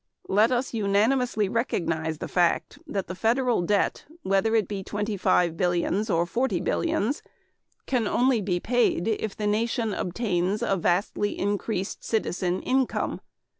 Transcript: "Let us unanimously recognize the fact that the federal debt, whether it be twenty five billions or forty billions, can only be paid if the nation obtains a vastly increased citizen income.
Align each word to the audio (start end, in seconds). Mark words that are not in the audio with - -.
"Let 0.29 0.51
us 0.51 0.73
unanimously 0.73 1.47
recognize 1.47 2.17
the 2.17 2.27
fact 2.27 2.79
that 2.87 3.05
the 3.05 3.13
federal 3.13 3.61
debt, 3.61 4.05
whether 4.23 4.55
it 4.55 4.67
be 4.67 4.83
twenty 4.83 5.15
five 5.15 5.55
billions 5.55 6.09
or 6.09 6.25
forty 6.25 6.59
billions, 6.59 7.21
can 7.85 8.07
only 8.07 8.41
be 8.41 8.59
paid 8.59 9.07
if 9.07 9.37
the 9.37 9.45
nation 9.45 9.93
obtains 9.93 10.63
a 10.63 10.75
vastly 10.75 11.37
increased 11.37 12.03
citizen 12.03 12.63
income. 12.63 13.21